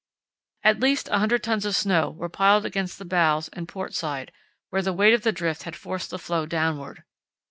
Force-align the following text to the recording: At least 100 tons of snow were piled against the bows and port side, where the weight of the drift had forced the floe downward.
At 0.63 0.79
least 0.79 1.11
100 1.11 1.43
tons 1.43 1.63
of 1.63 1.75
snow 1.75 2.09
were 2.09 2.27
piled 2.27 2.65
against 2.65 2.97
the 2.97 3.05
bows 3.05 3.49
and 3.49 3.67
port 3.67 3.93
side, 3.93 4.31
where 4.71 4.81
the 4.81 4.93
weight 4.93 5.13
of 5.13 5.21
the 5.21 5.31
drift 5.31 5.61
had 5.61 5.75
forced 5.75 6.09
the 6.09 6.17
floe 6.17 6.47
downward. 6.47 7.03